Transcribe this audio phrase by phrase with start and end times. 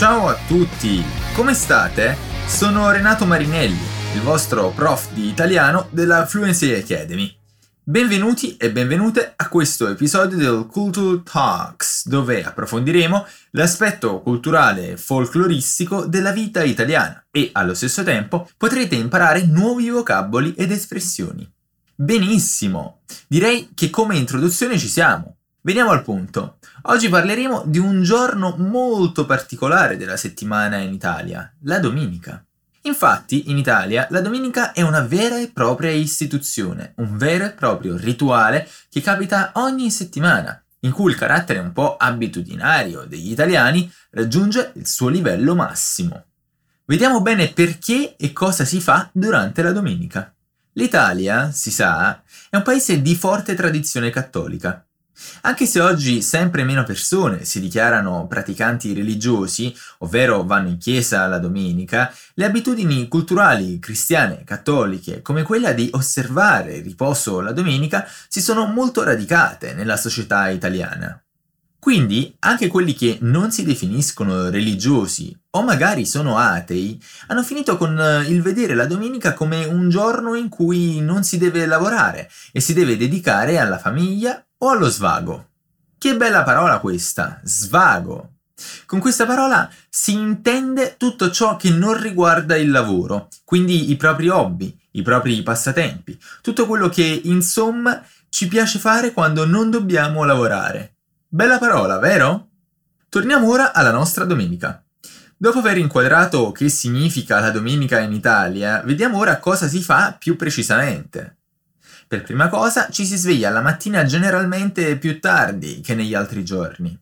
[0.00, 2.16] Ciao a tutti, come state?
[2.46, 3.76] Sono Renato Marinelli,
[4.14, 7.30] il vostro prof di italiano della Fluency Academy.
[7.82, 16.06] Benvenuti e benvenute a questo episodio del Cultural Talks, dove approfondiremo l'aspetto culturale e folcloristico
[16.06, 21.46] della vita italiana e allo stesso tempo potrete imparare nuovi vocaboli ed espressioni.
[21.94, 23.02] Benissimo!
[23.28, 25.39] Direi che come introduzione ci siamo.
[25.62, 26.56] Veniamo al punto.
[26.84, 32.42] Oggi parleremo di un giorno molto particolare della settimana in Italia, la domenica.
[32.84, 37.98] Infatti, in Italia la domenica è una vera e propria istituzione, un vero e proprio
[37.98, 44.72] rituale che capita ogni settimana, in cui il carattere un po' abitudinario degli italiani raggiunge
[44.76, 46.24] il suo livello massimo.
[46.86, 50.32] Vediamo bene perché e cosa si fa durante la domenica.
[50.72, 54.82] L'Italia, si sa, è un paese di forte tradizione cattolica.
[55.42, 61.38] Anche se oggi sempre meno persone si dichiarano praticanti religiosi, ovvero vanno in chiesa la
[61.38, 68.40] domenica, le abitudini culturali cristiane cattoliche, come quella di osservare il riposo la domenica, si
[68.40, 71.22] sono molto radicate nella società italiana.
[71.80, 78.24] Quindi anche quelli che non si definiscono religiosi o magari sono atei hanno finito con
[78.28, 82.74] il vedere la domenica come un giorno in cui non si deve lavorare e si
[82.74, 85.48] deve dedicare alla famiglia o allo svago.
[85.98, 88.32] Che bella parola questa, svago.
[88.86, 94.28] Con questa parola si intende tutto ciò che non riguarda il lavoro, quindi i propri
[94.28, 100.94] hobby, i propri passatempi, tutto quello che insomma ci piace fare quando non dobbiamo lavorare.
[101.26, 102.48] Bella parola, vero?
[103.08, 104.82] Torniamo ora alla nostra domenica.
[105.36, 110.36] Dopo aver inquadrato che significa la domenica in Italia, vediamo ora cosa si fa più
[110.36, 111.39] precisamente.
[112.10, 117.00] Per prima cosa ci si sveglia la mattina generalmente più tardi che negli altri giorni.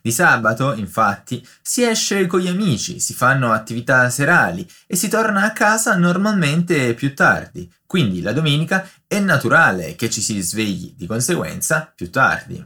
[0.00, 5.42] Di sabato, infatti, si esce con gli amici, si fanno attività serali e si torna
[5.42, 11.08] a casa normalmente più tardi, quindi la domenica è naturale che ci si svegli di
[11.08, 12.64] conseguenza più tardi.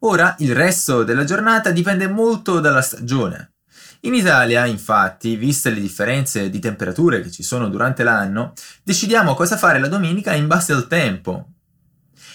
[0.00, 3.52] Ora il resto della giornata dipende molto dalla stagione.
[4.04, 8.52] In Italia, infatti, viste le differenze di temperature che ci sono durante l'anno,
[8.82, 11.50] decidiamo cosa fare la domenica in base al tempo.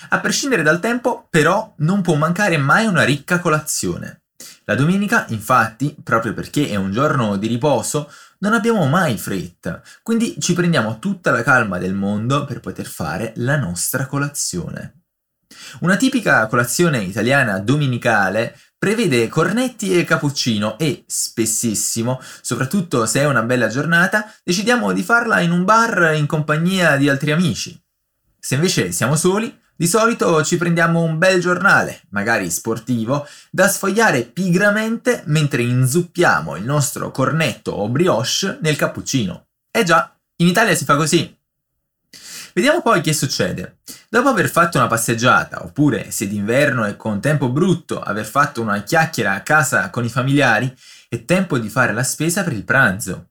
[0.09, 4.22] A prescindere dal tempo, però, non può mancare mai una ricca colazione.
[4.63, 10.39] La domenica, infatti, proprio perché è un giorno di riposo, non abbiamo mai fretta, quindi
[10.39, 15.01] ci prendiamo tutta la calma del mondo per poter fare la nostra colazione.
[15.79, 23.41] Una tipica colazione italiana domenicale prevede cornetti e cappuccino e spessissimo, soprattutto se è una
[23.43, 27.79] bella giornata, decidiamo di farla in un bar in compagnia di altri amici.
[28.39, 34.23] Se invece siamo soli, di solito ci prendiamo un bel giornale, magari sportivo, da sfogliare
[34.23, 39.45] pigramente mentre inzuppiamo il nostro cornetto o brioche nel cappuccino.
[39.71, 41.36] Eh già, in Italia si fa così.
[42.57, 43.81] Vediamo poi che succede.
[44.09, 48.81] Dopo aver fatto una passeggiata, oppure se d'inverno e con tempo brutto aver fatto una
[48.81, 50.75] chiacchiera a casa con i familiari,
[51.07, 53.28] è tempo di fare la spesa per il pranzo.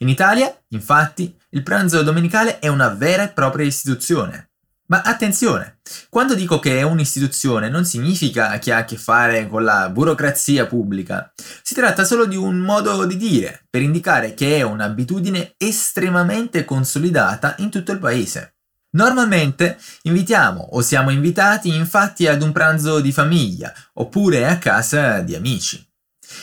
[0.00, 4.50] In Italia, infatti, il pranzo domenicale è una vera e propria istituzione.
[4.88, 5.78] Ma attenzione,
[6.10, 10.66] quando dico che è un'istituzione non significa che ha a che fare con la burocrazia
[10.66, 11.32] pubblica,
[11.62, 17.54] si tratta solo di un modo di dire per indicare che è un'abitudine estremamente consolidata
[17.60, 18.55] in tutto il paese.
[18.96, 25.34] Normalmente invitiamo o siamo invitati infatti ad un pranzo di famiglia oppure a casa di
[25.34, 25.86] amici.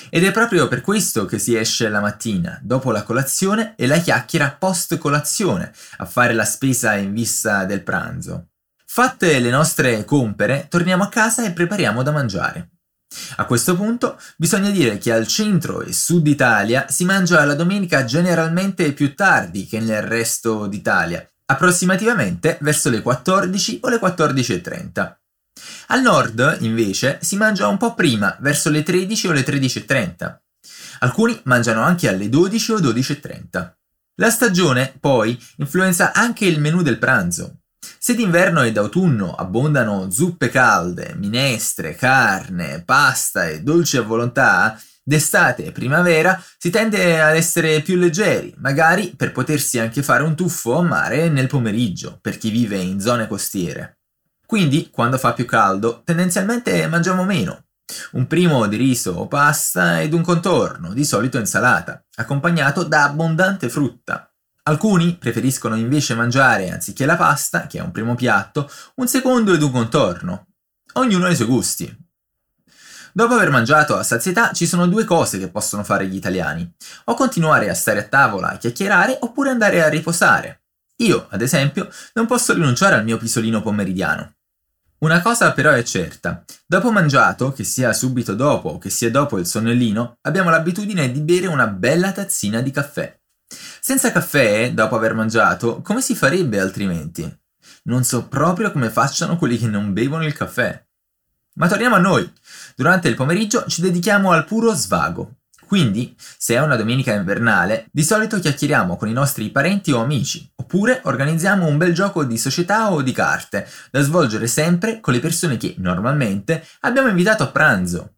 [0.10, 3.98] Ed è proprio per questo che si esce la mattina, dopo la colazione e la
[3.98, 8.50] chiacchiera post colazione, a fare la spesa in vista del pranzo.
[8.86, 12.70] Fatte le nostre compere, torniamo a casa e prepariamo da mangiare.
[13.38, 18.06] A questo punto bisogna dire che al centro e sud Italia si mangia la domenica
[18.06, 25.16] generalmente più tardi che nel resto d'Italia, approssimativamente verso le 14 o le 14.30.
[25.88, 30.38] Al nord, invece, si mangia un po' prima, verso le 13 o le 13.30.
[31.00, 33.74] Alcuni mangiano anche alle 12 o 12.30.
[34.16, 37.60] La stagione, poi, influenza anche il menù del pranzo.
[37.98, 45.66] Se d'inverno e d'autunno abbondano zuppe calde, minestre, carne, pasta e dolci a volontà, D'estate
[45.66, 50.78] e primavera si tende ad essere più leggeri, magari per potersi anche fare un tuffo
[50.78, 54.00] a mare nel pomeriggio, per chi vive in zone costiere.
[54.46, 57.66] Quindi, quando fa più caldo, tendenzialmente mangiamo meno.
[58.14, 63.68] Un primo di riso o pasta ed un contorno, di solito insalata, accompagnato da abbondante
[63.68, 64.32] frutta.
[64.64, 69.62] Alcuni preferiscono invece mangiare, anziché la pasta, che è un primo piatto, un secondo ed
[69.62, 70.48] un contorno.
[70.94, 72.03] Ognuno ha i suoi gusti.
[73.16, 76.68] Dopo aver mangiato a sazietà ci sono due cose che possono fare gli italiani.
[77.06, 80.64] O continuare a stare a tavola a chiacchierare oppure andare a riposare.
[80.98, 84.34] Io, ad esempio, non posso rinunciare al mio pisolino pomeridiano.
[85.04, 89.38] Una cosa però è certa, dopo mangiato, che sia subito dopo o che sia dopo
[89.38, 93.16] il sonnellino, abbiamo l'abitudine di bere una bella tazzina di caffè.
[93.80, 97.30] Senza caffè, dopo aver mangiato, come si farebbe altrimenti?
[97.84, 100.84] Non so proprio come facciano quelli che non bevono il caffè.
[101.56, 102.32] Ma torniamo a noi.
[102.76, 105.36] Durante il pomeriggio ci dedichiamo al puro svago.
[105.66, 110.48] Quindi, se è una domenica invernale, di solito chiacchieriamo con i nostri parenti o amici,
[110.56, 115.20] oppure organizziamo un bel gioco di società o di carte, da svolgere sempre con le
[115.20, 118.18] persone che, normalmente, abbiamo invitato a pranzo.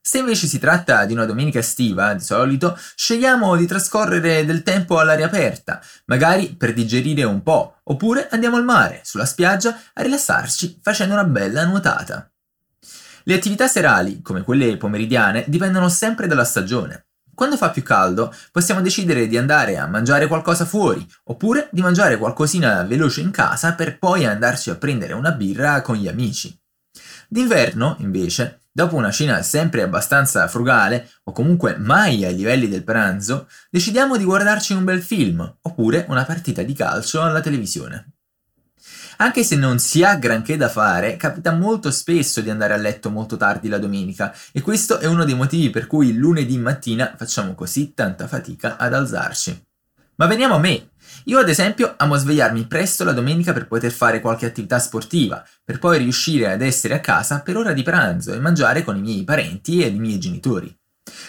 [0.00, 4.98] Se invece si tratta di una domenica estiva, di solito, scegliamo di trascorrere del tempo
[4.98, 10.80] all'aria aperta, magari per digerire un po', oppure andiamo al mare, sulla spiaggia, a rilassarci
[10.82, 12.30] facendo una bella nuotata.
[13.28, 17.06] Le attività serali, come quelle pomeridiane, dipendono sempre dalla stagione.
[17.34, 22.18] Quando fa più caldo, possiamo decidere di andare a mangiare qualcosa fuori, oppure di mangiare
[22.18, 26.56] qualcosina veloce in casa per poi andarci a prendere una birra con gli amici.
[27.28, 33.48] D'inverno, invece, dopo una cena sempre abbastanza frugale, o comunque mai ai livelli del pranzo,
[33.68, 38.15] decidiamo di guardarci un bel film, oppure una partita di calcio alla televisione.
[39.18, 43.08] Anche se non si ha granché da fare, capita molto spesso di andare a letto
[43.08, 47.54] molto tardi la domenica e questo è uno dei motivi per cui lunedì mattina facciamo
[47.54, 49.64] così tanta fatica ad alzarci.
[50.16, 50.90] Ma veniamo a me.
[51.24, 55.78] Io ad esempio amo svegliarmi presto la domenica per poter fare qualche attività sportiva, per
[55.78, 59.24] poi riuscire ad essere a casa per ora di pranzo e mangiare con i miei
[59.24, 60.74] parenti e i miei genitori.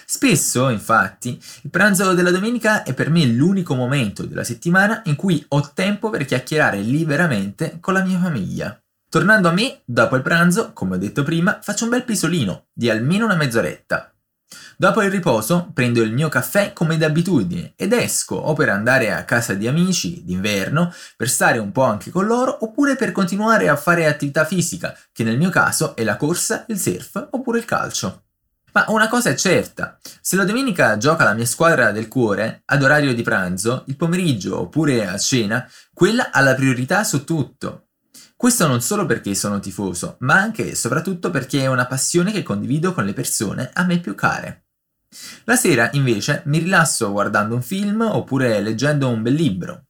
[0.06, 5.44] Spesso, infatti, il pranzo della domenica è per me l'unico momento della settimana in cui
[5.50, 8.80] ho tempo per chiacchierare liberamente con la mia famiglia.
[9.10, 12.90] Tornando a me, dopo il pranzo, come ho detto prima, faccio un bel pisolino di
[12.90, 14.12] almeno una mezz'oretta.
[14.78, 19.26] Dopo il riposo prendo il mio caffè come d'abitudine ed esco o per andare a
[19.26, 23.76] casa di amici d'inverno per stare un po' anche con loro oppure per continuare a
[23.76, 28.27] fare attività fisica, che nel mio caso è la corsa, il surf oppure il calcio.
[28.74, 32.84] Ma una cosa è certa, se la domenica gioca la mia squadra del cuore, ad
[32.84, 37.88] orario di pranzo, il pomeriggio oppure a cena, quella ha la priorità su tutto.
[38.36, 42.44] Questo non solo perché sono tifoso, ma anche e soprattutto perché è una passione che
[42.44, 44.66] condivido con le persone a me più care.
[45.46, 49.87] La sera, invece, mi rilasso guardando un film oppure leggendo un bel libro.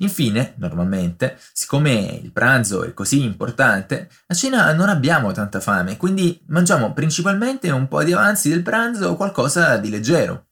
[0.00, 6.40] Infine, normalmente, siccome il pranzo è così importante, a cena non abbiamo tanta fame, quindi
[6.46, 10.46] mangiamo principalmente un po' di avanzi del pranzo o qualcosa di leggero.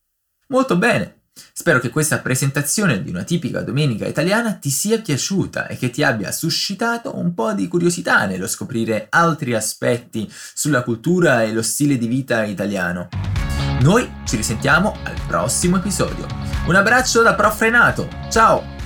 [0.49, 1.17] Molto bene!
[1.53, 6.03] Spero che questa presentazione di una tipica domenica italiana ti sia piaciuta e che ti
[6.03, 11.97] abbia suscitato un po' di curiosità nello scoprire altri aspetti sulla cultura e lo stile
[11.97, 13.09] di vita italiano.
[13.81, 16.27] Noi ci risentiamo al prossimo episodio.
[16.67, 18.78] Un abbraccio da Prof Renato, ciao!